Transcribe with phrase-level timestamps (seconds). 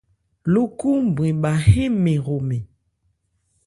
[0.51, 2.63] Ló khúúnbrɛn bha hɛ́n mɛ́n hromɛn.